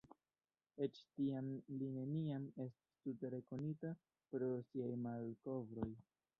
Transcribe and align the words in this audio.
Eĉ 0.85 1.01
tiam 1.17 1.51
li 1.81 1.89
neniam 1.99 2.49
estis 2.67 2.97
tute 3.05 3.33
rekonita 3.37 3.95
pro 4.33 4.51
siaj 4.73 4.93
malkovroj. 5.07 5.91